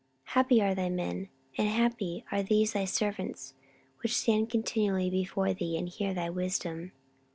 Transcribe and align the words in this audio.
14:009:007 0.25 0.33
Happy 0.33 0.61
are 0.63 0.73
thy 0.73 0.89
men, 0.89 1.29
and 1.59 1.67
happy 1.67 2.25
are 2.31 2.41
these 2.41 2.73
thy 2.73 2.85
servants, 2.85 3.53
which 4.01 4.17
stand 4.17 4.49
continually 4.49 5.11
before 5.11 5.53
thee, 5.53 5.77
and 5.77 5.89
hear 5.89 6.11
thy 6.11 6.27
wisdom. 6.27 6.91